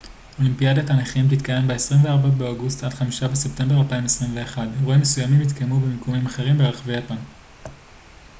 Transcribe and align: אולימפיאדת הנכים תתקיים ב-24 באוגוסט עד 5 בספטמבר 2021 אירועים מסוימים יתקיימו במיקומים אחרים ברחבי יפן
אולימפיאדת 0.39 0.89
הנכים 0.89 1.27
תתקיים 1.29 1.67
ב-24 1.67 2.27
באוגוסט 2.37 2.83
עד 2.83 2.93
5 2.93 3.23
בספטמבר 3.23 3.81
2021 3.81 4.67
אירועים 4.79 5.01
מסוימים 5.01 5.41
יתקיימו 5.41 5.79
במיקומים 5.79 6.25
אחרים 6.25 6.57
ברחבי 6.57 6.97
יפן 6.97 7.17